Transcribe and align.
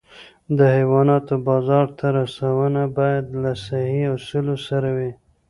د 0.57 0.59
حیواناتو 0.75 1.35
بازار 1.47 1.85
ته 1.97 2.07
رسونه 2.19 2.81
باید 2.97 3.25
له 3.41 3.51
صحي 3.65 4.01
اصولو 4.15 4.55
سره 4.67 4.89
وي. 4.97 5.11